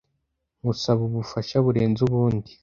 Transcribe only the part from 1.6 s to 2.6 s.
burenze ubundi